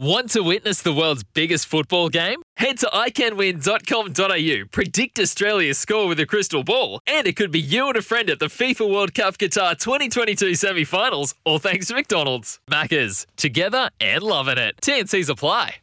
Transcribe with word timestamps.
Want 0.00 0.30
to 0.30 0.40
witness 0.40 0.80
the 0.80 0.94
world's 0.94 1.24
biggest 1.24 1.66
football 1.66 2.08
game? 2.08 2.40
Head 2.56 2.78
to 2.78 2.86
iCanWin.com.au, 2.86 4.68
predict 4.70 5.18
Australia's 5.18 5.78
score 5.78 6.08
with 6.08 6.18
a 6.18 6.24
crystal 6.24 6.64
ball, 6.64 7.00
and 7.06 7.26
it 7.26 7.36
could 7.36 7.50
be 7.50 7.60
you 7.60 7.86
and 7.88 7.98
a 7.98 8.00
friend 8.00 8.30
at 8.30 8.38
the 8.38 8.46
FIFA 8.46 8.90
World 8.90 9.12
Cup 9.12 9.36
Qatar 9.36 9.78
2022 9.78 10.54
semi 10.54 10.84
finals, 10.84 11.34
all 11.44 11.58
thanks 11.58 11.88
to 11.88 11.94
McDonald's. 11.94 12.60
Maccas, 12.70 13.26
together 13.36 13.90
and 14.00 14.22
loving 14.22 14.56
it. 14.56 14.76
TNC's 14.80 15.28
apply. 15.28 15.74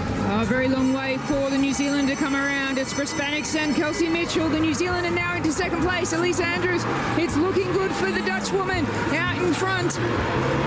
A 0.00 0.44
very 0.44 0.66
long 0.66 0.92
way 0.92 1.16
for 1.18 1.41
New 1.72 1.78
Zealand 1.78 2.08
to 2.08 2.16
come 2.16 2.36
around. 2.36 2.76
It's 2.76 2.92
Braspennincx 2.92 3.56
and 3.56 3.74
Kelsey 3.74 4.06
Mitchell. 4.06 4.46
The 4.46 4.60
New 4.60 4.74
Zealand 4.74 5.06
are 5.06 5.10
now 5.10 5.36
into 5.36 5.50
second 5.50 5.80
place. 5.80 6.12
Ellesse 6.12 6.42
Andrews. 6.42 6.82
It's 7.16 7.34
looking 7.34 7.72
good 7.72 7.90
for 7.92 8.10
the 8.10 8.20
Dutch 8.26 8.52
woman 8.52 8.84
out 9.14 9.38
in 9.38 9.54
front. 9.54 9.92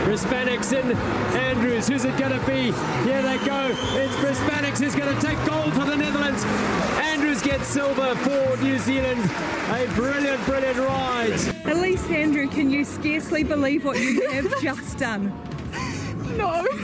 Braspennincx 0.06 0.74
and 0.74 0.98
Andrews. 1.38 1.88
Who's 1.88 2.06
it 2.06 2.18
going 2.18 2.32
to 2.32 2.44
be? 2.48 2.72
Here 3.08 3.22
they 3.22 3.38
go. 3.46 3.70
It's 3.94 4.16
Braspennincx 4.16 4.80
who's 4.80 4.96
going 4.96 5.16
to 5.16 5.22
take 5.22 5.38
gold 5.46 5.74
for 5.74 5.86
the 5.86 5.96
Netherlands. 5.96 6.44
Andrews 7.04 7.40
gets 7.44 7.68
silver 7.68 8.16
for 8.16 8.58
New 8.64 8.80
Zealand. 8.80 9.22
A 9.74 9.86
brilliant, 9.94 10.44
brilliant 10.46 10.80
ride. 10.80 11.34
Ellesse 11.66 12.10
Andrew, 12.10 12.48
can 12.48 12.72
you 12.72 12.84
scarcely 12.84 13.44
believe 13.44 13.86
what 13.86 14.00
you 14.00 14.28
have 14.32 14.60
just 14.60 14.98
done? 14.98 15.32
No. 16.36 16.66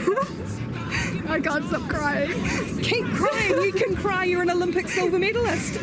I 1.28 1.40
can't 1.40 1.64
stop 1.64 1.88
crying. 1.88 2.30
Cry. 4.02 4.24
You're 4.24 4.42
an 4.42 4.50
Olympic 4.50 4.88
silver 4.88 5.18
medalist. 5.18 5.80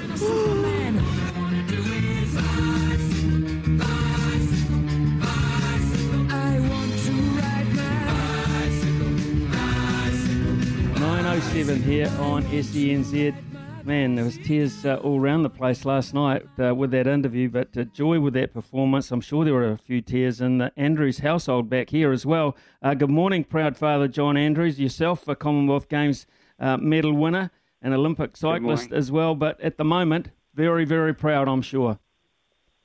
Nine 10.99 11.25
oh 11.25 11.39
seven 11.53 11.81
here 11.81 12.11
on 12.19 12.43
SENZ. 12.43 13.33
Man, 13.85 14.15
there 14.15 14.25
was 14.25 14.37
tears 14.39 14.85
uh, 14.85 14.95
all 14.97 15.19
around 15.19 15.43
the 15.43 15.49
place 15.49 15.85
last 15.85 16.13
night 16.13 16.45
uh, 16.61 16.75
with 16.75 16.91
that 16.91 17.07
interview, 17.07 17.49
but 17.49 17.69
uh, 17.77 17.85
joy 17.85 18.19
with 18.19 18.33
that 18.33 18.53
performance. 18.53 19.09
I'm 19.11 19.21
sure 19.21 19.45
there 19.45 19.53
were 19.53 19.71
a 19.71 19.77
few 19.77 20.01
tears 20.01 20.41
in 20.41 20.57
the 20.57 20.73
Andrews 20.75 21.19
household 21.19 21.69
back 21.69 21.89
here 21.89 22.11
as 22.11 22.25
well. 22.25 22.57
Uh, 22.81 22.93
good 22.93 23.09
morning, 23.09 23.45
proud 23.45 23.77
father 23.77 24.09
John 24.09 24.35
Andrews, 24.35 24.77
yourself 24.77 25.25
a 25.29 25.35
Commonwealth 25.35 25.87
Games 25.87 26.27
uh, 26.59 26.75
medal 26.75 27.13
winner 27.13 27.49
and 27.81 27.93
Olympic 27.93 28.35
cyclist 28.37 28.91
as 28.91 29.11
well. 29.11 29.35
But 29.35 29.59
at 29.61 29.77
the 29.77 29.83
moment, 29.85 30.29
very, 30.55 30.85
very 30.85 31.13
proud, 31.13 31.47
I'm 31.47 31.61
sure. 31.61 31.99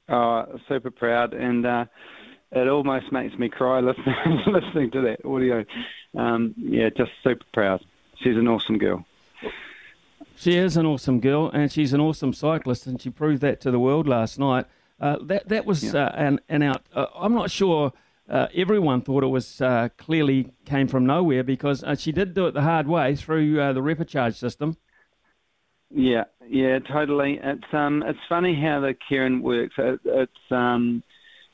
Oh, 0.08 0.58
super 0.68 0.90
proud, 0.90 1.32
and 1.32 1.64
uh, 1.64 1.86
it 2.52 2.68
almost 2.68 3.10
makes 3.10 3.36
me 3.38 3.48
cry 3.48 3.80
listening 3.80 4.42
listening 4.46 4.90
to 4.92 5.00
that 5.02 5.24
audio. 5.24 5.64
Um, 6.14 6.54
yeah, 6.56 6.90
just 6.90 7.10
super 7.22 7.44
proud. 7.52 7.84
She's 8.22 8.36
an 8.36 8.46
awesome 8.46 8.78
girl. 8.78 9.06
She 10.36 10.56
is 10.56 10.76
an 10.76 10.84
awesome 10.84 11.20
girl, 11.20 11.50
and 11.50 11.70
she's 11.72 11.92
an 11.92 12.00
awesome 12.00 12.32
cyclist, 12.32 12.86
and 12.86 13.00
she 13.00 13.08
proved 13.08 13.40
that 13.42 13.60
to 13.62 13.70
the 13.70 13.78
world 13.78 14.06
last 14.06 14.38
night. 14.38 14.66
Uh, 15.00 15.16
that 15.22 15.48
that 15.48 15.64
was 15.64 15.82
Yeah. 15.82 16.04
uh, 16.06 16.12
an 16.16 16.40
an 16.48 16.62
out. 16.62 16.82
Uh, 16.94 17.06
I'm 17.16 17.32
not 17.34 17.50
sure 17.50 17.92
uh, 18.28 18.48
everyone 18.54 19.00
thought 19.00 19.22
it 19.24 19.28
was 19.28 19.60
uh, 19.60 19.88
clearly 19.96 20.52
came 20.64 20.86
from 20.86 21.06
nowhere 21.06 21.42
because 21.44 21.82
uh, 21.82 21.94
she 21.94 22.12
did 22.12 22.34
do 22.34 22.46
it 22.46 22.52
the 22.54 22.62
hard 22.62 22.86
way 22.88 23.16
through 23.16 23.60
uh, 23.60 23.72
the 23.72 23.80
repechage 23.80 24.36
system. 24.36 24.76
Yeah, 25.96 26.24
yeah, 26.48 26.80
totally. 26.80 27.38
It's 27.40 27.72
um, 27.72 28.02
it's 28.02 28.18
funny 28.28 28.60
how 28.60 28.80
the 28.80 28.94
keirin 28.94 29.42
works. 29.42 29.74
It, 29.78 30.00
it's 30.04 30.50
um, 30.50 31.04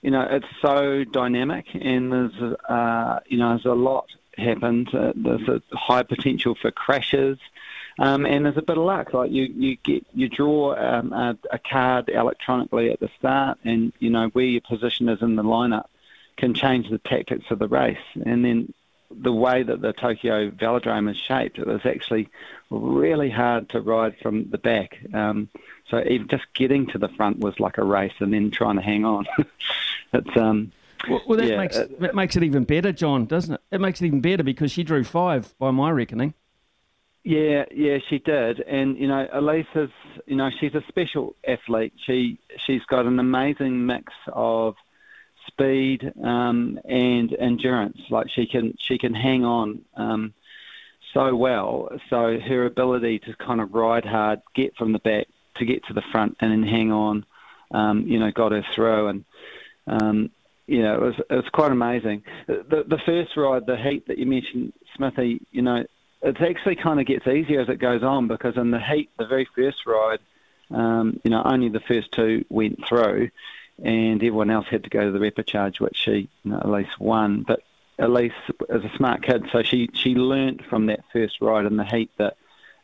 you 0.00 0.10
know, 0.10 0.22
it's 0.22 0.46
so 0.62 1.04
dynamic, 1.04 1.66
and 1.74 2.10
there's 2.10 2.56
uh, 2.68 3.20
you 3.26 3.36
know, 3.36 3.50
there's 3.50 3.66
a 3.66 3.74
lot 3.74 4.06
happens. 4.38 4.92
Uh, 4.94 5.12
there's 5.14 5.46
a 5.46 5.60
high 5.72 6.02
potential 6.02 6.54
for 6.54 6.70
crashes. 6.70 7.38
Um, 7.98 8.24
and 8.24 8.46
there's 8.46 8.56
a 8.56 8.62
bit 8.62 8.78
of 8.78 8.84
luck. 8.84 9.12
Like 9.12 9.30
you, 9.30 9.44
you 9.44 9.76
get 9.76 10.06
you 10.14 10.30
draw 10.30 10.74
um, 10.74 11.12
a, 11.12 11.36
a 11.50 11.58
card 11.58 12.08
electronically 12.08 12.90
at 12.90 12.98
the 12.98 13.10
start, 13.18 13.58
and 13.64 13.92
you 13.98 14.08
know 14.08 14.28
where 14.28 14.46
your 14.46 14.62
position 14.62 15.10
is 15.10 15.20
in 15.20 15.36
the 15.36 15.42
lineup 15.42 15.86
can 16.38 16.54
change 16.54 16.88
the 16.88 16.96
tactics 16.98 17.50
of 17.50 17.58
the 17.58 17.68
race. 17.68 17.98
And 18.24 18.42
then 18.42 18.72
the 19.10 19.32
way 19.32 19.62
that 19.62 19.80
the 19.80 19.92
Tokyo 19.92 20.50
Velodrome 20.50 21.10
is 21.10 21.16
shaped, 21.16 21.58
it 21.58 21.66
was 21.66 21.84
actually 21.84 22.28
really 22.70 23.30
hard 23.30 23.68
to 23.70 23.80
ride 23.80 24.16
from 24.22 24.48
the 24.50 24.58
back. 24.58 24.98
Um, 25.12 25.48
so 25.88 26.02
even 26.08 26.28
just 26.28 26.44
getting 26.54 26.86
to 26.88 26.98
the 26.98 27.08
front 27.08 27.38
was 27.40 27.58
like 27.58 27.78
a 27.78 27.84
race, 27.84 28.12
and 28.20 28.32
then 28.32 28.50
trying 28.50 28.76
to 28.76 28.82
hang 28.82 29.04
on. 29.04 29.26
it's 30.12 30.36
um, 30.36 30.72
Well, 31.08 31.22
well 31.26 31.38
that 31.38 31.48
Yeah, 31.48 31.56
makes 31.56 31.76
uh, 31.76 31.88
that 31.98 32.14
makes 32.14 32.36
it 32.36 32.42
even 32.44 32.64
better, 32.64 32.92
John, 32.92 33.26
doesn't 33.26 33.54
it? 33.54 33.60
It 33.72 33.80
makes 33.80 34.00
it 34.00 34.06
even 34.06 34.20
better 34.20 34.42
because 34.42 34.70
she 34.70 34.82
drew 34.84 35.04
five 35.04 35.52
by 35.58 35.70
my 35.70 35.90
reckoning. 35.90 36.34
Yeah, 37.22 37.66
yeah, 37.70 37.98
she 38.08 38.18
did, 38.18 38.60
and 38.60 38.96
you 38.96 39.06
know, 39.06 39.28
Ellesse 39.34 39.66
is, 39.76 39.90
you 40.26 40.36
know, 40.36 40.48
she's 40.58 40.74
a 40.74 40.82
special 40.88 41.36
athlete. 41.46 41.92
She 42.06 42.38
she's 42.66 42.82
got 42.86 43.04
an 43.04 43.18
amazing 43.18 43.84
mix 43.84 44.12
of 44.28 44.76
speed 45.46 46.12
um, 46.22 46.78
and 46.84 47.34
endurance. 47.38 47.98
Like 48.10 48.28
she 48.30 48.46
can 48.46 48.74
she 48.78 48.98
can 48.98 49.14
hang 49.14 49.44
on 49.44 49.82
um, 49.96 50.34
so 51.12 51.34
well. 51.34 51.90
So 52.08 52.38
her 52.38 52.66
ability 52.66 53.20
to 53.20 53.34
kind 53.34 53.60
of 53.60 53.74
ride 53.74 54.04
hard, 54.04 54.42
get 54.54 54.76
from 54.76 54.92
the 54.92 54.98
back 54.98 55.26
to 55.56 55.64
get 55.64 55.84
to 55.86 55.94
the 55.94 56.02
front, 56.12 56.36
and 56.40 56.52
then 56.52 56.62
hang 56.62 56.92
on, 56.92 57.24
um, 57.72 58.06
you 58.06 58.18
know, 58.18 58.30
got 58.30 58.52
her 58.52 58.64
through, 58.74 59.08
and 59.08 59.24
um, 59.86 60.30
you 60.66 60.82
know, 60.82 60.94
it 60.94 61.00
was 61.00 61.14
it 61.18 61.34
was 61.34 61.48
quite 61.52 61.72
amazing. 61.72 62.22
The 62.46 62.84
the 62.86 63.00
first 63.04 63.36
ride, 63.36 63.66
the 63.66 63.76
heat 63.76 64.06
that 64.06 64.18
you 64.18 64.26
mentioned, 64.26 64.72
Smithy, 64.96 65.40
you 65.50 65.62
know, 65.62 65.84
it 66.22 66.40
actually 66.40 66.76
kind 66.76 67.00
of 67.00 67.06
gets 67.06 67.26
easier 67.26 67.60
as 67.60 67.68
it 67.68 67.80
goes 67.80 68.02
on 68.02 68.28
because 68.28 68.56
in 68.56 68.70
the 68.70 68.80
heat, 68.80 69.10
the 69.18 69.26
very 69.26 69.48
first 69.56 69.78
ride, 69.86 70.20
um, 70.70 71.20
you 71.24 71.30
know, 71.30 71.42
only 71.44 71.68
the 71.68 71.80
first 71.80 72.12
two 72.12 72.44
went 72.50 72.86
through, 72.86 73.30
and 73.82 74.16
everyone 74.16 74.50
else 74.50 74.66
had 74.68 74.84
to 74.84 74.90
go 74.90 75.04
to 75.04 75.10
the 75.10 75.18
repechage, 75.18 75.80
which 75.80 75.96
she 75.96 76.28
you 76.44 76.50
know, 76.50 76.58
Ellesse 76.58 76.98
won. 76.98 77.42
But 77.42 77.62
Ellesse 77.98 78.32
is 78.68 78.84
a 78.84 78.96
smart 78.96 79.22
kid, 79.22 79.46
so 79.52 79.62
she 79.62 79.90
she 79.94 80.14
learnt 80.14 80.64
from 80.66 80.86
that 80.86 81.04
first 81.12 81.40
ride 81.40 81.66
in 81.66 81.76
the 81.76 81.84
heat 81.84 82.10
that 82.18 82.36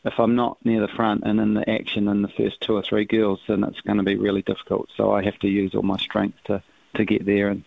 if 0.04 0.18
I'm 0.18 0.36
not 0.36 0.58
near 0.64 0.80
the 0.80 0.88
front 0.88 1.24
and 1.24 1.40
in 1.40 1.54
the 1.54 1.68
action 1.68 2.06
in 2.08 2.22
the 2.22 2.28
first 2.28 2.60
two 2.60 2.74
or 2.74 2.82
three 2.82 3.04
girls, 3.04 3.40
then 3.48 3.64
it's 3.64 3.80
going 3.80 3.96
to 3.96 4.04
be 4.04 4.16
really 4.16 4.42
difficult. 4.42 4.88
So 4.96 5.12
I 5.12 5.24
have 5.24 5.38
to 5.40 5.48
use 5.48 5.74
all 5.74 5.82
my 5.82 5.98
strength 5.98 6.38
to, 6.44 6.62
to 6.94 7.04
get 7.04 7.26
there 7.26 7.48
and 7.48 7.64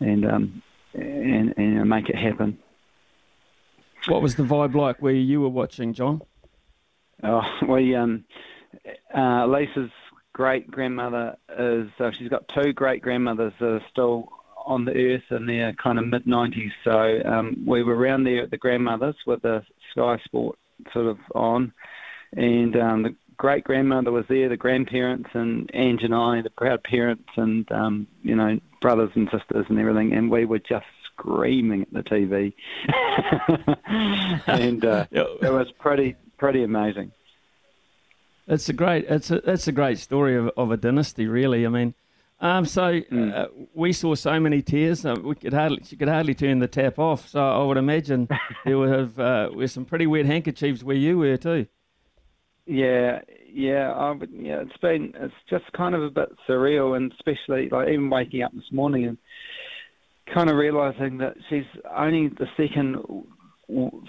and 0.00 0.26
um 0.26 0.62
and, 0.94 1.54
and 1.56 1.88
make 1.88 2.08
it 2.08 2.16
happen. 2.16 2.58
What 4.06 4.22
was 4.22 4.36
the 4.36 4.42
vibe 4.42 4.74
like 4.74 5.02
where 5.02 5.12
you 5.12 5.40
were 5.40 5.48
watching, 5.48 5.92
John? 5.92 6.22
Oh, 7.22 7.42
we 7.68 7.94
um, 7.94 8.24
uh, 9.14 9.46
great 10.38 10.70
grandmother 10.70 11.36
is 11.58 11.88
uh, 11.98 12.12
she's 12.16 12.28
got 12.28 12.46
two 12.46 12.72
great 12.72 13.02
grandmothers 13.02 13.52
that 13.58 13.66
are 13.66 13.82
still 13.90 14.28
on 14.64 14.84
the 14.84 14.92
earth 14.92 15.24
in 15.32 15.46
their 15.46 15.72
kind 15.72 15.98
of 15.98 16.06
mid 16.06 16.28
nineties. 16.28 16.70
So 16.84 17.20
um, 17.24 17.64
we 17.66 17.82
were 17.82 17.96
around 17.96 18.22
there 18.22 18.44
at 18.44 18.52
the 18.52 18.56
grandmother's 18.56 19.16
with 19.26 19.42
the 19.42 19.64
Sky 19.90 20.16
Sport 20.24 20.56
sort 20.92 21.06
of 21.06 21.18
on, 21.34 21.72
and 22.36 22.76
um, 22.76 23.02
the 23.02 23.16
great 23.36 23.64
grandmother 23.64 24.12
was 24.12 24.26
there, 24.28 24.48
the 24.48 24.56
grandparents 24.56 25.28
and 25.32 25.68
Ange 25.74 26.04
and 26.04 26.14
I, 26.14 26.40
the 26.42 26.50
proud 26.50 26.84
parents, 26.84 27.30
and 27.36 27.70
um, 27.72 28.06
you 28.22 28.36
know 28.36 28.60
brothers 28.80 29.10
and 29.16 29.28
sisters 29.32 29.66
and 29.68 29.80
everything, 29.80 30.12
and 30.12 30.30
we 30.30 30.44
were 30.44 30.60
just 30.60 30.86
screaming 31.14 31.82
at 31.82 31.92
the 31.92 32.04
TV, 32.04 32.54
and 34.46 34.84
uh, 34.84 35.04
it 35.10 35.52
was 35.52 35.66
pretty 35.80 36.14
pretty 36.38 36.62
amazing. 36.62 37.10
It's 38.48 38.68
a 38.68 38.72
great 38.72 39.04
it's 39.08 39.30
a 39.30 39.36
it's 39.50 39.68
a 39.68 39.72
great 39.72 39.98
story 39.98 40.34
of, 40.36 40.50
of 40.56 40.70
a 40.72 40.76
dynasty, 40.76 41.26
really. 41.26 41.66
I 41.66 41.68
mean, 41.68 41.94
Um, 42.40 42.64
so 42.66 43.00
Hmm. 43.10 43.30
uh, 43.34 43.46
we 43.74 43.92
saw 43.92 44.14
so 44.14 44.38
many 44.40 44.62
tears. 44.62 45.04
Uh, 45.04 45.16
we 45.22 45.34
could 45.34 45.52
hardly, 45.52 45.82
she 45.84 45.96
could 45.96 46.08
hardly 46.08 46.34
turn 46.34 46.60
the 46.60 46.68
tap 46.68 46.98
off. 46.98 47.28
So 47.28 47.40
I 47.40 47.62
would 47.64 47.76
imagine 47.76 48.28
there 48.64 48.78
would 48.78 48.90
have 48.90 49.18
uh, 49.18 49.50
were 49.52 49.66
some 49.68 49.84
pretty 49.84 50.06
wet 50.06 50.26
handkerchiefs 50.26 50.82
where 50.84 50.96
you 50.96 51.18
were 51.18 51.36
too. 51.36 51.66
Yeah, 52.66 53.20
yeah, 53.52 53.92
I 53.92 54.10
would, 54.12 54.30
yeah. 54.32 54.60
It's 54.60 54.76
been 54.78 55.12
it's 55.16 55.34
just 55.50 55.64
kind 55.72 55.94
of 55.94 56.02
a 56.02 56.10
bit 56.10 56.28
surreal, 56.48 56.96
and 56.96 57.12
especially 57.12 57.68
like 57.70 57.88
even 57.88 58.10
waking 58.10 58.42
up 58.42 58.52
this 58.52 58.70
morning 58.72 59.06
and 59.06 59.18
kind 60.34 60.50
of 60.50 60.56
realizing 60.56 61.18
that 61.18 61.34
she's 61.48 61.64
only 61.96 62.28
the 62.28 62.46
second 62.56 62.96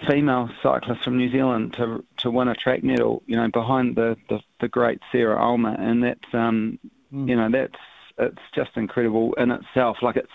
female 0.08 0.48
cyclist 0.62 1.04
from 1.04 1.18
New 1.18 1.30
Zealand 1.30 1.74
to 1.74 2.04
to 2.18 2.30
win 2.30 2.48
a 2.48 2.54
track 2.54 2.82
medal. 2.82 3.22
You 3.26 3.36
know, 3.36 3.48
behind 3.48 3.96
the 3.96 4.16
the, 4.28 4.40
the 4.60 4.68
great 4.68 5.00
Sarah 5.12 5.42
Ulmer, 5.42 5.76
and 5.78 6.02
that's 6.02 6.34
um, 6.34 6.78
you 7.10 7.36
know, 7.36 7.48
that's 7.50 7.74
it's 8.18 8.42
just 8.54 8.76
incredible 8.76 9.34
in 9.34 9.50
itself. 9.50 9.98
Like 10.02 10.16
it's 10.16 10.32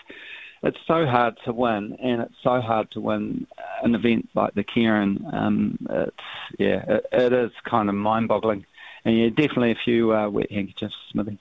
it's 0.62 0.78
so 0.86 1.06
hard 1.06 1.36
to 1.44 1.52
win, 1.52 1.96
and 2.02 2.22
it's 2.22 2.34
so 2.42 2.60
hard 2.60 2.90
to 2.92 3.00
win 3.00 3.46
an 3.82 3.94
event 3.94 4.28
like 4.34 4.54
the 4.54 4.64
keirin. 4.64 5.32
Um, 5.32 5.78
it's 5.88 6.16
yeah, 6.58 6.84
it, 6.88 7.06
it 7.12 7.32
is 7.32 7.50
kind 7.64 7.88
of 7.88 7.94
mind-boggling, 7.94 8.64
and 9.04 9.18
yeah, 9.18 9.28
definitely 9.28 9.72
a 9.72 9.78
few 9.84 10.14
uh, 10.14 10.28
wet 10.28 10.50
handkerchiefs, 10.50 10.94
Smithy. 11.12 11.38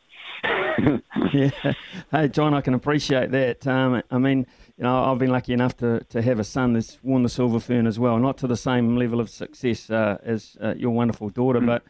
yeah. 1.33 1.73
Hey, 2.11 2.27
John, 2.27 2.53
I 2.53 2.61
can 2.61 2.73
appreciate 2.73 3.31
that. 3.31 3.65
Um, 3.67 4.01
I 4.11 4.17
mean, 4.17 4.45
you 4.77 4.83
know, 4.83 5.03
I've 5.03 5.17
been 5.17 5.31
lucky 5.31 5.53
enough 5.53 5.77
to, 5.77 6.01
to 6.09 6.21
have 6.21 6.39
a 6.39 6.43
son 6.43 6.73
that's 6.73 6.99
won 7.03 7.23
the 7.23 7.29
Silver 7.29 7.59
Fern 7.59 7.87
as 7.87 7.99
well. 7.99 8.17
Not 8.17 8.37
to 8.39 8.47
the 8.47 8.57
same 8.57 8.97
level 8.97 9.19
of 9.19 9.29
success 9.29 9.89
uh, 9.89 10.17
as 10.23 10.57
uh, 10.61 10.73
your 10.75 10.91
wonderful 10.91 11.29
daughter, 11.29 11.61
but 11.61 11.83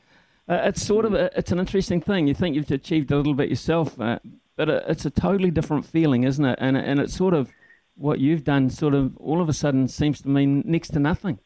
uh, 0.47 0.61
it's 0.65 0.83
sort 0.83 1.05
of 1.05 1.13
a, 1.13 1.31
it's 1.37 1.51
an 1.51 1.59
interesting 1.59 2.01
thing. 2.01 2.27
You 2.27 2.33
think 2.33 2.55
you've 2.55 2.69
achieved 2.69 3.11
a 3.11 3.17
little 3.17 3.33
bit 3.33 3.49
yourself, 3.49 3.99
uh, 3.99 4.19
but 4.55 4.69
it, 4.69 4.83
it's 4.87 5.05
a 5.05 5.09
totally 5.09 5.51
different 5.51 5.85
feeling, 5.85 6.23
isn't 6.23 6.45
it? 6.45 6.59
And 6.61 6.77
and 6.77 6.99
it's 6.99 7.15
sort 7.15 7.33
of 7.33 7.51
what 7.95 8.19
you've 8.19 8.43
done. 8.43 8.69
Sort 8.69 8.93
of 8.93 9.17
all 9.17 9.41
of 9.41 9.49
a 9.49 9.53
sudden 9.53 9.87
seems 9.87 10.21
to 10.21 10.29
mean 10.29 10.63
next 10.65 10.89
to 10.89 10.99
nothing. 10.99 11.39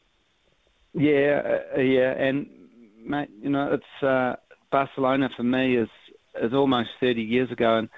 Yeah, 0.92 1.58
uh, 1.76 1.80
yeah, 1.80 2.10
and 2.12 2.50
mate, 3.02 3.30
you 3.40 3.48
know, 3.48 3.72
it's 3.72 4.02
uh, 4.04 4.36
Barcelona 4.70 5.30
for 5.36 5.44
me 5.44 5.76
is 5.76 5.88
is 6.40 6.52
almost 6.52 6.90
30 7.00 7.22
years 7.22 7.50
ago, 7.50 7.78
and 7.78 7.88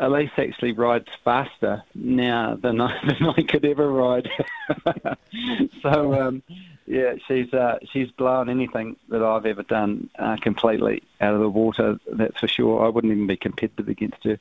Ellesse 0.00 0.38
actually 0.38 0.72
rides 0.72 1.08
faster 1.24 1.82
now 1.94 2.56
than 2.60 2.80
I, 2.80 2.98
than 3.06 3.28
I 3.28 3.42
could 3.42 3.64
ever 3.64 3.90
ride. 3.90 4.28
so 5.82 6.20
um, 6.20 6.42
yeah, 6.86 7.14
she's 7.26 7.52
uh, 7.52 7.78
she's 7.92 8.10
blown 8.12 8.48
anything 8.48 8.96
that 9.08 9.22
I've 9.22 9.46
ever 9.46 9.62
done 9.62 10.08
uh, 10.18 10.36
completely 10.40 11.02
out 11.20 11.34
of 11.34 11.40
the 11.40 11.48
water. 11.48 11.98
That's 12.12 12.38
for 12.38 12.48
sure. 12.48 12.84
I 12.84 12.88
wouldn't 12.88 13.12
even 13.12 13.26
be 13.26 13.36
competitive 13.36 13.88
against 13.88 14.22
her. 14.24 14.38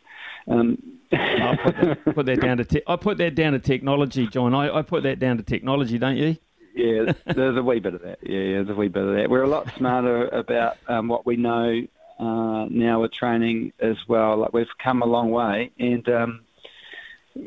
Um, 0.47 0.99
I 1.11 1.57
put 1.61 1.75
that, 1.75 2.05
put 2.15 2.25
that 2.27 2.41
down 2.41 2.57
to 2.57 2.65
te- 2.65 2.83
I 2.87 2.95
put 2.97 3.17
that 3.17 3.35
down 3.35 3.53
to 3.53 3.59
technology, 3.59 4.27
John. 4.27 4.53
I, 4.53 4.77
I 4.77 4.81
put 4.81 5.03
that 5.03 5.19
down 5.19 5.37
to 5.37 5.43
technology, 5.43 5.97
don't 5.97 6.17
you? 6.17 6.37
Yeah, 6.75 7.13
there's 7.25 7.55
a 7.55 7.63
wee 7.63 7.79
bit 7.79 7.93
of 7.93 8.01
that. 8.01 8.19
Yeah, 8.21 8.63
there's 8.63 8.69
a 8.69 8.75
wee 8.75 8.89
bit 8.89 9.03
of 9.03 9.15
that. 9.15 9.29
We're 9.29 9.43
a 9.43 9.47
lot 9.47 9.73
smarter 9.77 10.27
about 10.27 10.77
um, 10.87 11.07
what 11.07 11.25
we 11.25 11.37
know 11.37 11.81
uh, 12.19 12.65
now 12.69 13.01
with 13.01 13.11
training 13.11 13.73
as 13.79 13.97
well. 14.07 14.37
Like 14.37 14.53
we've 14.53 14.77
come 14.77 15.01
a 15.01 15.05
long 15.05 15.31
way, 15.31 15.71
and 15.79 16.07
um, 16.09 16.41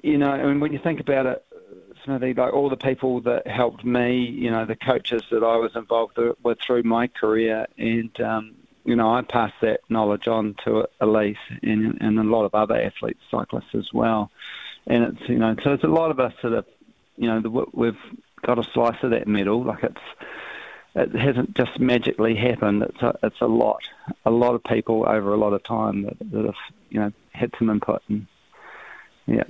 you 0.02 0.18
know, 0.18 0.30
I 0.30 0.44
mean, 0.44 0.60
when 0.60 0.72
you 0.72 0.78
think 0.78 1.00
about 1.00 1.26
it, 1.26 1.44
like 2.06 2.38
all 2.38 2.70
the 2.70 2.76
people 2.76 3.20
that 3.22 3.46
helped 3.46 3.84
me, 3.84 4.24
you 4.24 4.50
know, 4.50 4.64
the 4.64 4.76
coaches 4.76 5.22
that 5.30 5.42
I 5.42 5.56
was 5.56 5.76
involved 5.76 6.18
with 6.42 6.58
through 6.60 6.82
my 6.84 7.06
career, 7.08 7.66
and 7.76 8.18
um, 8.20 8.54
you 8.84 8.96
know, 8.96 9.12
I 9.12 9.22
passed 9.22 9.60
that 9.60 9.80
knowledge 9.90 10.28
on 10.28 10.54
to 10.64 10.88
Ellesse 11.00 11.36
and, 11.62 11.98
and 12.00 12.18
a 12.18 12.22
lot 12.22 12.44
of 12.44 12.54
other 12.54 12.80
athletes, 12.80 13.20
cyclists 13.30 13.74
as 13.74 13.92
well. 13.92 14.30
And 14.86 15.04
it's 15.04 15.28
you 15.28 15.38
know, 15.38 15.54
so 15.62 15.74
it's 15.74 15.84
a 15.84 15.88
lot 15.88 16.10
of 16.10 16.20
us 16.20 16.32
that 16.42 16.52
have, 16.52 16.64
you 17.16 17.28
know, 17.28 17.40
the, 17.40 17.50
we've 17.50 17.98
got 18.42 18.58
a 18.58 18.64
slice 18.72 18.96
of 19.02 19.10
that 19.10 19.28
medal. 19.28 19.62
Like 19.64 19.82
it's 19.82 20.00
it 20.98 21.14
hasn't 21.14 21.54
just 21.54 21.78
magically 21.78 22.34
happened. 22.34 22.82
It's 22.82 23.02
a, 23.02 23.18
it's 23.22 23.40
a 23.40 23.46
lot, 23.46 23.82
a 24.24 24.30
lot 24.30 24.54
of 24.54 24.64
people 24.64 25.04
over 25.08 25.32
a 25.32 25.36
lot 25.36 25.52
of 25.52 25.62
time 25.62 26.02
that, 26.02 26.18
that 26.32 26.44
have 26.44 26.54
you 26.90 27.00
know 27.00 27.12
had 27.32 27.52
some 27.58 27.70
input 27.70 28.02
and 28.08 28.26
yeah. 29.26 29.44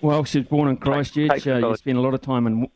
Well, 0.00 0.24
she's 0.24 0.44
born 0.44 0.68
in 0.68 0.76
Christchurch. 0.76 1.46
Uh, 1.46 1.56
you 1.56 1.76
spent 1.76 1.96
a 1.96 2.00
lot 2.00 2.12
of 2.12 2.20
time 2.20 2.46
in 2.46 2.68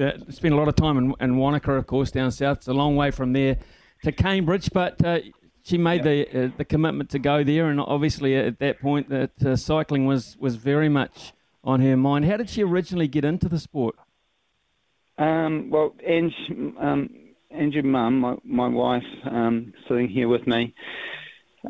uh, 0.00 0.12
spent 0.30 0.54
a 0.54 0.56
lot 0.56 0.68
of 0.68 0.76
time 0.76 0.96
in, 0.96 1.14
in 1.20 1.36
Wanaka, 1.36 1.72
of 1.72 1.86
course, 1.86 2.10
down 2.10 2.30
south. 2.30 2.58
It's 2.58 2.68
a 2.68 2.72
long 2.72 2.96
way 2.96 3.10
from 3.10 3.32
there 3.32 3.58
to 4.04 4.12
Cambridge, 4.12 4.70
but 4.72 5.04
uh, 5.04 5.18
she 5.62 5.78
made 5.78 6.04
the 6.04 6.44
uh, 6.44 6.50
the 6.56 6.64
commitment 6.64 7.10
to 7.10 7.18
go 7.18 7.44
there, 7.44 7.68
and 7.68 7.80
obviously 7.80 8.36
at 8.36 8.58
that 8.60 8.80
point, 8.80 9.08
that 9.10 9.42
uh, 9.44 9.56
cycling 9.56 10.06
was 10.06 10.36
was 10.38 10.56
very 10.56 10.88
much 10.88 11.32
on 11.64 11.80
her 11.80 11.96
mind. 11.96 12.24
How 12.24 12.36
did 12.36 12.48
she 12.48 12.62
originally 12.62 13.08
get 13.08 13.24
into 13.24 13.48
the 13.48 13.58
sport? 13.58 13.96
Um, 15.20 15.68
well, 15.68 15.94
Ange, 16.02 16.34
um, 16.78 17.10
Angie 17.50 17.82
Mum, 17.82 18.20
my, 18.20 18.36
my 18.42 18.68
wife, 18.68 19.04
um, 19.24 19.74
sitting 19.86 20.08
here 20.08 20.28
with 20.28 20.46
me, 20.46 20.74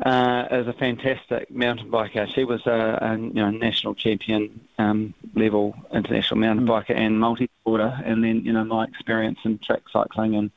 uh, 0.05 0.45
is 0.51 0.67
a 0.67 0.73
fantastic 0.73 1.51
mountain 1.51 1.91
biker. 1.91 2.33
She 2.33 2.45
was 2.45 2.65
a, 2.65 2.97
a 3.01 3.17
you 3.17 3.33
know 3.33 3.51
national 3.51 3.95
champion 3.95 4.61
um, 4.77 5.13
level 5.35 5.75
international 5.93 6.39
mountain 6.39 6.65
biker 6.65 6.95
and 6.95 7.19
multi-sporter, 7.19 8.01
and 8.05 8.23
then 8.23 8.45
you 8.45 8.53
know 8.53 8.63
my 8.63 8.85
experience 8.85 9.39
in 9.43 9.59
track 9.59 9.81
cycling 9.91 10.35
and 10.35 10.51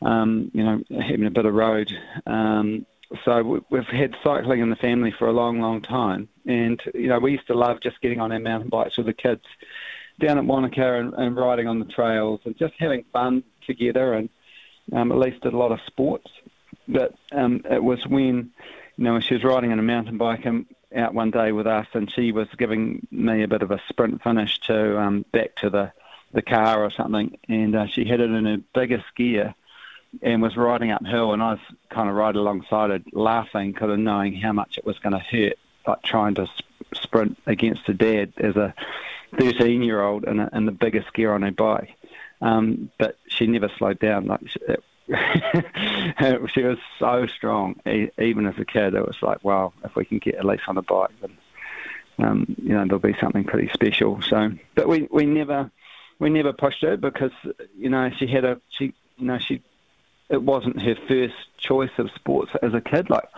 um, 0.00 0.52
you 0.54 0.62
know 0.62 0.80
having 1.00 1.26
a 1.26 1.30
bit 1.30 1.44
of 1.44 1.54
road. 1.54 1.92
Um, 2.24 2.86
so 3.24 3.42
we, 3.42 3.60
we've 3.68 3.84
had 3.86 4.14
cycling 4.22 4.60
in 4.60 4.70
the 4.70 4.76
family 4.76 5.10
for 5.10 5.26
a 5.26 5.32
long, 5.32 5.60
long 5.60 5.82
time, 5.82 6.28
and 6.46 6.80
you 6.94 7.08
know 7.08 7.18
we 7.18 7.32
used 7.32 7.48
to 7.48 7.54
love 7.54 7.80
just 7.82 8.00
getting 8.00 8.20
on 8.20 8.30
our 8.30 8.38
mountain 8.38 8.68
bikes 8.68 8.96
with 8.96 9.06
the 9.06 9.12
kids 9.12 9.42
down 10.22 10.38
at 10.38 10.44
Wanaka 10.44 11.00
and, 11.00 11.12
and 11.14 11.36
riding 11.36 11.66
on 11.66 11.78
the 11.78 11.84
trails 11.84 12.40
and 12.44 12.56
just 12.56 12.74
having 12.78 13.04
fun 13.12 13.42
together. 13.66 14.14
And 14.14 14.28
um, 14.92 15.10
Ellesse 15.10 15.40
did 15.40 15.52
a 15.52 15.58
lot 15.58 15.72
of 15.72 15.80
sports. 15.86 16.30
But 16.88 17.14
um, 17.32 17.62
it 17.70 17.82
was 17.82 18.06
when, 18.06 18.52
you 18.96 19.04
know, 19.04 19.20
she 19.20 19.34
was 19.34 19.44
riding 19.44 19.72
on 19.72 19.78
a 19.78 19.82
mountain 19.82 20.18
bike 20.18 20.44
and 20.44 20.66
out 20.94 21.14
one 21.14 21.30
day 21.30 21.52
with 21.52 21.66
us, 21.66 21.86
and 21.94 22.10
she 22.10 22.32
was 22.32 22.48
giving 22.58 23.06
me 23.10 23.42
a 23.42 23.48
bit 23.48 23.62
of 23.62 23.70
a 23.70 23.80
sprint 23.88 24.22
finish 24.22 24.58
to 24.60 24.98
um, 25.00 25.24
back 25.32 25.54
to 25.56 25.70
the 25.70 25.92
the 26.32 26.42
car 26.42 26.82
or 26.82 26.90
something, 26.90 27.38
and 27.46 27.76
uh, 27.76 27.86
she 27.86 28.06
had 28.06 28.20
it 28.20 28.30
in 28.30 28.46
her 28.46 28.56
biggest 28.74 29.04
gear 29.14 29.54
and 30.22 30.40
was 30.42 30.56
riding 30.56 30.90
uphill, 30.90 31.32
and 31.32 31.42
I 31.42 31.52
was 31.52 31.60
kind 31.90 32.08
of 32.08 32.14
right 32.14 32.34
alongside 32.34 32.90
her, 32.90 33.00
laughing 33.12 33.72
because 33.72 33.90
of 33.90 33.98
knowing 33.98 34.34
how 34.34 34.52
much 34.52 34.78
it 34.78 34.86
was 34.86 34.98
going 34.98 35.12
to 35.12 35.18
hurt, 35.18 35.58
like 35.86 36.02
trying 36.02 36.34
to 36.36 36.46
sp- 36.48 36.94
sprint 36.94 37.38
against 37.46 37.82
her 37.82 37.92
dad 37.92 38.32
as 38.38 38.56
a 38.56 38.74
13 39.38 39.82
year 39.82 40.02
old 40.02 40.24
in, 40.24 40.40
a, 40.40 40.48
in 40.52 40.66
the 40.66 40.72
biggest 40.72 41.12
gear 41.12 41.32
on 41.32 41.42
her 41.42 41.50
bike. 41.50 41.96
Um, 42.40 42.90
but 42.98 43.16
she 43.28 43.46
never 43.46 43.70
slowed 43.78 44.00
down. 44.00 44.26
Like 44.26 44.40
she, 44.48 44.58
it, 44.68 44.82
she 46.54 46.62
was 46.62 46.78
so 46.98 47.26
strong, 47.26 47.80
e- 47.86 48.10
even 48.18 48.46
as 48.46 48.58
a 48.58 48.64
kid. 48.64 48.94
It 48.94 49.06
was 49.06 49.16
like, 49.22 49.44
wow, 49.44 49.72
if 49.84 49.94
we 49.94 50.04
can 50.04 50.18
get 50.18 50.38
Ellesse 50.38 50.68
on 50.68 50.78
a 50.78 50.82
bike, 50.82 51.10
then 51.20 51.36
um, 52.18 52.56
you 52.62 52.70
know 52.70 52.84
there'll 52.84 52.98
be 52.98 53.16
something 53.20 53.44
pretty 53.44 53.70
special. 53.72 54.20
So, 54.22 54.52
but 54.74 54.88
we 54.88 55.08
we 55.10 55.26
never 55.26 55.70
we 56.18 56.30
never 56.30 56.52
pushed 56.52 56.82
her 56.82 56.96
because 56.96 57.32
you 57.76 57.90
know 57.90 58.10
she 58.16 58.26
had 58.26 58.44
a 58.44 58.60
she 58.70 58.94
you 59.16 59.26
know 59.26 59.38
she 59.38 59.62
it 60.28 60.42
wasn't 60.42 60.80
her 60.80 60.96
first 61.08 61.34
choice 61.58 61.90
of 61.98 62.10
sports 62.14 62.52
as 62.62 62.74
a 62.74 62.80
kid. 62.80 63.10
Like 63.10 63.28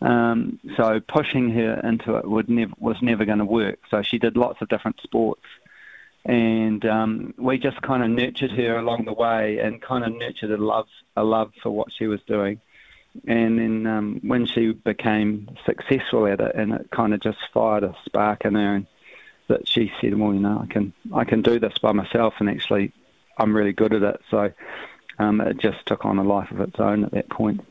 um, 0.00 0.60
so, 0.76 1.00
pushing 1.00 1.50
her 1.50 1.80
into 1.80 2.16
it 2.16 2.28
would 2.28 2.48
never 2.48 2.72
was 2.78 2.96
never 3.02 3.24
going 3.24 3.38
to 3.38 3.44
work. 3.44 3.80
So 3.90 4.02
she 4.02 4.18
did 4.18 4.36
lots 4.36 4.62
of 4.62 4.68
different 4.68 5.00
sports, 5.02 5.44
and 6.24 6.84
um, 6.86 7.34
we 7.36 7.58
just 7.58 7.82
kind 7.82 8.04
of 8.04 8.10
nurtured 8.10 8.52
her 8.52 8.78
along 8.78 9.06
the 9.06 9.12
way, 9.12 9.58
and 9.58 9.82
kind 9.82 10.04
of 10.04 10.12
nurtured 10.12 10.52
a 10.52 10.56
love 10.56 10.86
a 11.16 11.24
love 11.24 11.52
for 11.62 11.70
what 11.70 11.88
she 11.92 12.06
was 12.06 12.20
doing. 12.26 12.60
And 13.26 13.58
then 13.58 13.86
um, 13.88 14.20
when 14.22 14.46
she 14.46 14.70
became 14.72 15.48
successful 15.66 16.28
at 16.28 16.40
it, 16.40 16.54
and 16.54 16.74
it 16.74 16.90
kind 16.92 17.12
of 17.12 17.20
just 17.20 17.38
fired 17.52 17.82
a 17.82 17.96
spark 18.04 18.44
in 18.44 18.54
her, 18.54 18.76
and 18.76 18.86
that 19.48 19.66
she 19.66 19.90
said, 20.00 20.16
"Well, 20.16 20.32
you 20.32 20.40
know, 20.40 20.60
I 20.62 20.72
can 20.72 20.92
I 21.12 21.24
can 21.24 21.42
do 21.42 21.58
this 21.58 21.76
by 21.78 21.90
myself, 21.90 22.34
and 22.38 22.48
actually, 22.48 22.92
I'm 23.36 23.56
really 23.56 23.72
good 23.72 23.94
at 23.94 24.02
it." 24.02 24.20
So 24.30 24.52
um, 25.18 25.40
it 25.40 25.58
just 25.58 25.84
took 25.86 26.04
on 26.04 26.18
a 26.18 26.22
life 26.22 26.52
of 26.52 26.60
its 26.60 26.78
own 26.78 27.02
at 27.02 27.10
that 27.10 27.28
point. 27.30 27.62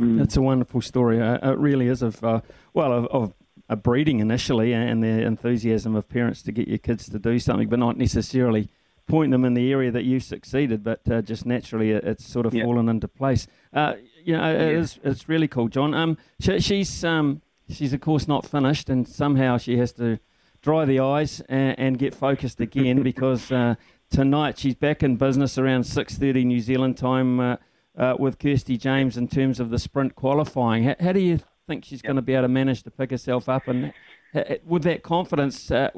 Mm. 0.00 0.22
It's 0.22 0.36
a 0.36 0.42
wonderful 0.42 0.80
story. 0.80 1.20
Uh, 1.20 1.50
it 1.52 1.58
really 1.58 1.88
is 1.88 2.02
of 2.02 2.22
uh, 2.24 2.40
well 2.74 2.92
of, 2.92 3.06
of 3.06 3.34
a 3.68 3.76
breeding 3.76 4.20
initially, 4.20 4.72
and 4.72 5.02
the 5.02 5.22
enthusiasm 5.24 5.94
of 5.94 6.08
parents 6.08 6.42
to 6.42 6.52
get 6.52 6.68
your 6.68 6.78
kids 6.78 7.08
to 7.08 7.18
do 7.18 7.38
something, 7.38 7.68
but 7.68 7.78
not 7.78 7.96
necessarily 7.96 8.68
point 9.06 9.30
them 9.32 9.44
in 9.44 9.54
the 9.54 9.70
area 9.72 9.90
that 9.90 10.04
you 10.04 10.20
succeeded, 10.20 10.82
but 10.84 11.00
uh, 11.10 11.20
just 11.22 11.44
naturally 11.44 11.90
it, 11.90 12.04
it's 12.04 12.24
sort 12.26 12.46
of 12.46 12.54
Yeah. 12.54 12.64
fallen 12.64 12.88
into 12.88 13.08
place. 13.08 13.46
Uh, 13.72 13.94
you 14.24 14.36
know, 14.36 14.50
it 14.54 14.72
Yeah. 14.72 14.78
is, 14.78 14.98
it's 15.02 15.28
really 15.28 15.48
cool, 15.48 15.68
John. 15.68 15.92
Um, 15.94 16.16
she, 16.40 16.60
she's 16.60 17.04
um, 17.04 17.42
she's 17.68 17.92
of 17.92 18.00
course 18.00 18.26
not 18.28 18.46
finished, 18.46 18.88
and 18.88 19.06
somehow 19.06 19.58
she 19.58 19.76
has 19.78 19.92
to 19.94 20.18
dry 20.62 20.84
the 20.84 21.00
eyes 21.00 21.40
and, 21.48 21.78
and 21.78 21.98
get 21.98 22.14
focused 22.14 22.60
again 22.60 23.02
because 23.10 23.50
uh, 23.52 23.74
tonight 24.10 24.58
she's 24.58 24.74
back 24.74 25.02
in 25.02 25.16
business 25.16 25.58
around 25.58 25.84
six 25.84 26.16
thirty 26.16 26.44
New 26.44 26.60
Zealand 26.60 26.96
time 26.96 27.58
uh, 27.98 28.02
uh, 28.02 28.16
with 28.18 28.38
Kirstie 28.38 28.78
James 28.78 29.16
in 29.16 29.28
terms 29.28 29.60
of 29.60 29.70
the 29.70 29.78
sprint 29.78 30.14
qualifying. 30.14 30.84
How, 30.84 30.96
how 31.00 31.12
do 31.12 31.20
you 31.20 31.40
think 31.66 31.84
she's 31.84 32.02
going 32.02 32.16
to 32.16 32.22
be 32.22 32.34
able 32.34 32.44
to 32.44 32.48
manage 32.48 32.82
to 32.84 32.90
pick 32.90 33.10
herself 33.10 33.48
up? 33.48 33.68
And 33.68 33.92
uh, 34.34 34.56
with 34.64 34.82
that 34.84 35.02
confidence, 35.02 35.70
uh, 35.70 35.90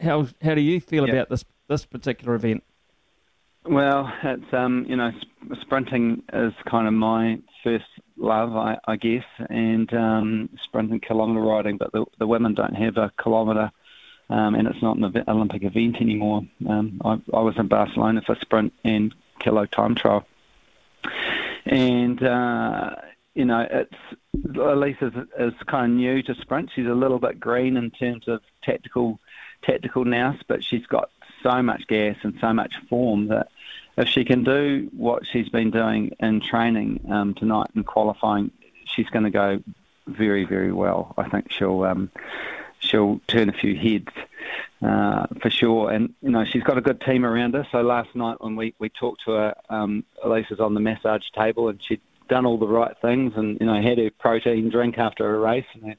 how 0.00 0.26
how 0.42 0.54
do 0.54 0.60
you 0.60 0.80
feel 0.80 1.08
about 1.08 1.28
this 1.28 1.44
this 1.68 1.84
particular 1.84 2.34
event? 2.34 2.62
Well, 3.64 4.12
it's 4.24 4.52
um, 4.52 4.86
you 4.88 4.96
know, 4.96 5.12
sprinting 5.60 6.24
is 6.32 6.52
kind 6.68 6.88
of 6.88 6.94
my 6.94 7.38
first 7.62 7.84
love, 8.16 8.56
I, 8.56 8.78
I 8.86 8.96
guess, 8.96 9.24
and 9.48 9.92
um, 9.94 10.50
sprinting 10.64 11.00
kilometre 11.00 11.40
riding. 11.40 11.76
But 11.76 11.92
the, 11.92 12.04
the 12.18 12.26
women 12.26 12.54
don't 12.54 12.74
have 12.74 12.96
a 12.96 13.12
kilometre, 13.22 13.70
um, 14.28 14.54
and 14.56 14.66
it's 14.66 14.82
not 14.82 14.96
an 14.96 15.24
Olympic 15.28 15.62
event 15.62 15.96
anymore. 16.00 16.42
Um, 16.68 17.00
I, 17.04 17.20
I 17.32 17.40
was 17.40 17.56
in 17.56 17.68
Barcelona 17.68 18.22
for 18.26 18.34
sprint 18.34 18.72
and 18.82 19.14
kilo 19.38 19.66
time 19.66 19.94
trial, 19.94 20.26
and 21.66 22.22
uh, 22.22 22.96
you 23.34 23.44
know, 23.44 23.66
it's 23.70 23.94
Ellesse 24.46 25.02
is, 25.02 25.28
is 25.38 25.54
kind 25.66 25.92
of 25.92 25.96
new 25.96 26.22
to 26.22 26.34
sprint. 26.36 26.70
She's 26.74 26.86
a 26.86 26.94
little 26.94 27.18
bit 27.18 27.40
green 27.40 27.76
in 27.76 27.90
terms 27.90 28.28
of 28.28 28.40
tactical 28.62 29.18
tactical 29.62 30.04
nous, 30.04 30.36
but 30.48 30.62
she's 30.64 30.86
got 30.86 31.10
so 31.42 31.62
much 31.62 31.86
gas 31.86 32.16
and 32.22 32.34
so 32.40 32.52
much 32.52 32.74
form 32.88 33.28
that 33.28 33.48
if 33.96 34.08
she 34.08 34.24
can 34.24 34.44
do 34.44 34.90
what 34.96 35.22
she's 35.26 35.48
been 35.48 35.70
doing 35.70 36.14
in 36.20 36.40
training 36.40 37.00
um, 37.10 37.34
tonight 37.34 37.68
and 37.74 37.86
qualifying, 37.86 38.50
she's 38.84 39.08
going 39.08 39.24
to 39.24 39.30
go 39.30 39.62
very, 40.06 40.44
very 40.44 40.72
well. 40.72 41.14
I 41.16 41.28
think 41.28 41.50
she'll 41.52 41.84
um, 41.84 42.10
she'll 42.82 43.20
turn 43.28 43.48
a 43.48 43.52
few 43.52 43.76
heads 43.76 44.12
uh, 44.82 45.26
for 45.40 45.50
sure. 45.50 45.90
And 45.90 46.14
you 46.20 46.30
know, 46.30 46.44
she's 46.44 46.62
got 46.62 46.76
a 46.76 46.82
good 46.82 47.00
team 47.00 47.24
around 47.24 47.54
her. 47.54 47.66
So 47.70 47.80
last 47.82 48.14
night 48.14 48.40
when 48.40 48.56
we, 48.56 48.74
we 48.78 48.88
talked 48.88 49.24
to 49.24 49.32
her, 49.32 49.54
um, 49.70 50.04
Ellesse 50.24 50.50
was 50.50 50.60
on 50.60 50.74
the 50.74 50.80
massage 50.80 51.28
table 51.30 51.68
and 51.68 51.82
she'd 51.82 52.00
done 52.28 52.46
all 52.46 52.58
the 52.58 52.66
right 52.66 52.96
things 53.02 53.34
and 53.36 53.58
you 53.60 53.66
know 53.66 53.80
had 53.82 53.98
her 53.98 54.10
protein 54.10 54.70
drink 54.70 54.96
after 54.96 55.34
a 55.34 55.38
race 55.38 55.66
and 55.74 55.96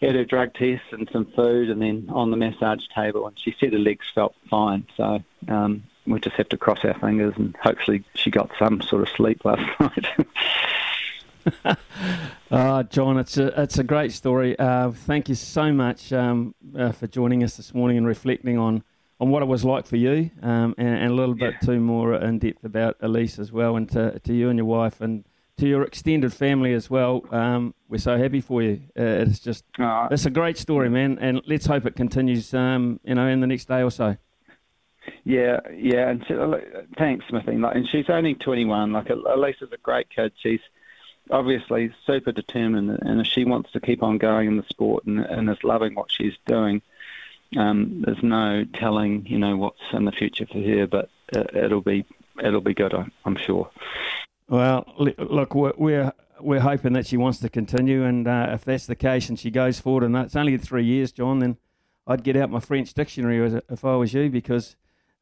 had 0.00 0.14
her 0.14 0.24
drug 0.24 0.52
test 0.52 0.82
and 0.90 1.08
some 1.12 1.24
food 1.24 1.70
and 1.70 1.80
then 1.80 2.06
on 2.10 2.30
the 2.30 2.36
massage 2.36 2.86
table 2.94 3.26
and 3.26 3.38
she 3.38 3.54
said 3.58 3.72
her 3.72 3.78
legs 3.78 4.06
felt 4.14 4.34
fine. 4.50 4.86
So 4.96 5.22
um, 5.48 5.84
we 6.06 6.20
just 6.20 6.36
have 6.36 6.48
to 6.50 6.56
cross 6.56 6.84
our 6.84 6.94
fingers 6.94 7.34
and 7.36 7.56
hopefully 7.56 8.04
she 8.14 8.30
got 8.30 8.50
some 8.58 8.80
sort 8.80 9.02
of 9.02 9.08
sleep 9.08 9.44
last 9.44 9.80
night. 9.80 10.06
oh, 12.50 12.82
John, 12.84 13.18
it's 13.18 13.36
a 13.38 13.62
it's 13.62 13.78
a 13.78 13.84
great 13.84 14.12
story. 14.12 14.58
Uh, 14.58 14.90
thank 14.90 15.28
you 15.28 15.34
so 15.34 15.72
much 15.72 16.12
um, 16.12 16.54
uh, 16.76 16.92
for 16.92 17.06
joining 17.06 17.44
us 17.44 17.56
this 17.56 17.74
morning 17.74 17.96
and 17.96 18.06
reflecting 18.06 18.58
on, 18.58 18.82
on 19.20 19.30
what 19.30 19.42
it 19.42 19.46
was 19.46 19.64
like 19.64 19.86
for 19.86 19.96
you, 19.96 20.30
um, 20.42 20.74
and, 20.78 20.88
and, 20.88 21.10
a 21.10 21.14
little 21.14 21.34
bit 21.34 21.54
yeah. 21.60 21.66
too 21.66 21.80
more 21.80 22.14
in 22.14 22.38
depth 22.38 22.64
about 22.64 22.98
Ellesse 23.00 23.38
as 23.38 23.52
well, 23.52 23.76
and 23.76 23.88
to, 23.90 24.18
to 24.20 24.34
you 24.34 24.48
and 24.48 24.58
your 24.58 24.66
wife, 24.66 25.00
and 25.00 25.24
to 25.58 25.66
your 25.66 25.82
extended 25.82 26.32
family 26.32 26.72
as 26.74 26.88
well. 26.88 27.24
Um, 27.30 27.74
we're 27.88 27.98
so 27.98 28.16
happy 28.16 28.40
for 28.40 28.62
you. 28.62 28.82
Uh, 28.98 29.26
it's 29.26 29.40
just 29.40 29.64
it's 29.78 30.26
a 30.26 30.30
great 30.30 30.58
story, 30.58 30.88
man, 30.88 31.18
and 31.20 31.42
let's 31.46 31.66
hope 31.66 31.86
it 31.86 31.96
continues. 31.96 32.52
Um, 32.54 33.00
you 33.04 33.14
know, 33.14 33.26
in 33.26 33.40
the 33.40 33.46
next 33.46 33.66
day 33.66 33.82
or 33.82 33.90
so. 33.90 34.16
Yeah, 35.24 35.60
yeah, 35.74 36.10
and 36.10 36.24
she, 36.26 36.34
thanks, 36.98 37.24
Smithy. 37.28 37.56
Like, 37.56 37.76
and 37.76 37.86
she's 37.90 38.06
only 38.08 38.34
21. 38.34 38.92
Like, 38.92 39.06
Ellesse's 39.06 39.72
a 39.72 39.78
great 39.82 40.06
kid. 40.14 40.32
She's 40.42 40.60
obviously 41.30 41.92
super 42.06 42.32
determined, 42.32 42.90
and 43.02 43.20
if 43.20 43.26
she 43.26 43.44
wants 43.44 43.72
to 43.72 43.80
keep 43.80 44.02
on 44.02 44.18
going 44.18 44.48
in 44.48 44.56
the 44.56 44.64
sport 44.64 45.04
and, 45.04 45.20
and 45.20 45.48
is 45.50 45.62
loving 45.64 45.94
what 45.94 46.10
she's 46.10 46.36
doing, 46.46 46.82
um, 47.56 48.02
there's 48.04 48.22
no 48.22 48.64
telling, 48.74 49.26
you 49.26 49.38
know, 49.38 49.56
what's 49.56 49.80
in 49.92 50.04
the 50.04 50.12
future 50.12 50.46
for 50.46 50.60
her. 50.60 50.86
But 50.86 51.10
it, 51.32 51.54
it'll 51.54 51.80
be 51.80 52.04
it'll 52.42 52.60
be 52.60 52.74
good, 52.74 52.94
I'm 53.24 53.36
sure. 53.36 53.70
Well, 54.48 54.86
look, 54.98 55.54
we're 55.54 56.12
we're 56.40 56.60
hoping 56.60 56.92
that 56.94 57.06
she 57.06 57.16
wants 57.16 57.38
to 57.40 57.48
continue, 57.48 58.04
and 58.04 58.26
uh, 58.26 58.50
if 58.52 58.64
that's 58.64 58.86
the 58.86 58.96
case, 58.96 59.28
and 59.28 59.38
she 59.38 59.50
goes 59.50 59.80
forward, 59.80 60.04
and 60.04 60.14
that's 60.14 60.36
only 60.36 60.56
three 60.58 60.84
years, 60.84 61.12
John, 61.12 61.40
then 61.40 61.56
I'd 62.06 62.22
get 62.22 62.36
out 62.36 62.50
my 62.50 62.60
French 62.60 62.94
dictionary 62.94 63.60
if 63.68 63.84
I 63.84 63.96
was 63.96 64.14
you, 64.14 64.30
because 64.30 64.76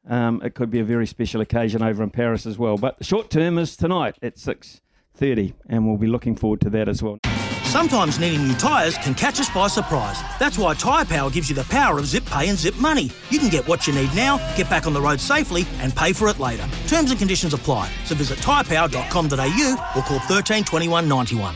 um, 0.07 0.41
it 0.43 0.53
could 0.53 0.69
be 0.69 0.79
a 0.79 0.85
very 0.85 1.07
special 1.07 1.41
occasion 1.41 1.81
over 1.81 2.03
in 2.03 2.09
Paris 2.09 2.45
as 2.45 2.57
well. 2.57 2.77
But 2.77 2.97
the 2.97 3.03
short 3.03 3.29
term 3.29 3.57
is 3.57 3.75
tonight 3.75 4.15
at 4.21 4.37
six 4.37 4.81
thirty, 5.17 5.53
and 5.67 5.87
we'll 5.87 5.97
be 5.97 6.07
looking 6.07 6.35
forward 6.35 6.61
to 6.61 6.69
that 6.71 6.87
as 6.87 7.03
well. 7.03 7.19
Sometimes 7.63 8.17
needing 8.17 8.47
new 8.47 8.55
tyres 8.55 8.97
can 8.97 9.13
catch 9.13 9.41
us 9.41 9.49
by 9.49 9.67
surprise. 9.67 10.21
That's 10.39 10.57
why 10.57 10.73
Tyre 10.73 11.03
Power 11.03 11.29
gives 11.29 11.49
you 11.49 11.55
the 11.55 11.65
power 11.65 11.99
of 11.99 12.05
zip 12.05 12.25
pay 12.25 12.47
and 12.47 12.57
zip 12.57 12.75
money. 12.77 13.11
You 13.29 13.39
can 13.39 13.49
get 13.49 13.67
what 13.67 13.85
you 13.85 13.93
need 13.93 14.13
now, 14.15 14.37
get 14.55 14.69
back 14.69 14.87
on 14.87 14.93
the 14.93 15.01
road 15.01 15.19
safely, 15.19 15.65
and 15.79 15.93
pay 15.93 16.13
for 16.13 16.29
it 16.29 16.39
later. 16.39 16.65
Terms 16.87 17.11
and 17.11 17.19
conditions 17.19 17.53
apply. 17.53 17.91
So 18.05 18.15
visit 18.15 18.39
tyrepower.com.au 18.39 19.91
or 19.95 20.01
call 20.01 20.19
13 20.19 20.63
21 20.63 21.07
91. 21.09 21.55